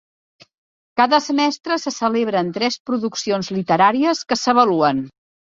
[1.01, 5.09] Cada semestre, se celebren tres produccions literàries que s'avaluen.